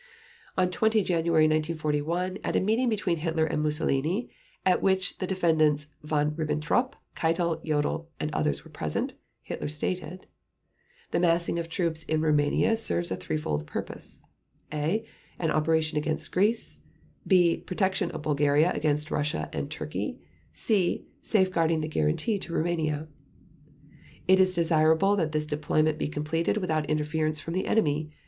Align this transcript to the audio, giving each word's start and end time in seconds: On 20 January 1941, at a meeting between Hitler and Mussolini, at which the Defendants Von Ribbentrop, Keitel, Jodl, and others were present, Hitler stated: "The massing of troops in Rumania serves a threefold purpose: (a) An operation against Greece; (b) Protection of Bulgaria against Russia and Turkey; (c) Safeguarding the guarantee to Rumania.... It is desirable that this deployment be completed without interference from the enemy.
On 0.57 0.71
20 0.71 1.03
January 1.03 1.43
1941, 1.43 2.39
at 2.43 2.55
a 2.55 2.59
meeting 2.59 2.89
between 2.89 3.17
Hitler 3.17 3.45
and 3.45 3.61
Mussolini, 3.61 4.31
at 4.65 4.81
which 4.81 5.19
the 5.19 5.27
Defendants 5.27 5.85
Von 6.01 6.31
Ribbentrop, 6.31 6.95
Keitel, 7.15 7.63
Jodl, 7.63 8.07
and 8.19 8.31
others 8.33 8.65
were 8.65 8.71
present, 8.71 9.13
Hitler 9.43 9.67
stated: 9.67 10.25
"The 11.11 11.19
massing 11.19 11.59
of 11.59 11.69
troops 11.69 12.03
in 12.05 12.21
Rumania 12.21 12.75
serves 12.79 13.11
a 13.11 13.15
threefold 13.15 13.67
purpose: 13.67 14.27
(a) 14.73 15.05
An 15.37 15.51
operation 15.51 15.99
against 15.99 16.31
Greece; 16.31 16.79
(b) 17.27 17.57
Protection 17.57 18.09
of 18.09 18.23
Bulgaria 18.23 18.71
against 18.71 19.11
Russia 19.11 19.51
and 19.53 19.69
Turkey; 19.69 20.19
(c) 20.51 21.05
Safeguarding 21.21 21.81
the 21.81 21.87
guarantee 21.87 22.39
to 22.39 22.53
Rumania.... 22.53 23.07
It 24.27 24.39
is 24.39 24.55
desirable 24.55 25.15
that 25.17 25.31
this 25.31 25.45
deployment 25.45 25.99
be 25.99 26.07
completed 26.07 26.57
without 26.57 26.89
interference 26.89 27.39
from 27.39 27.53
the 27.53 27.67
enemy. 27.67 28.09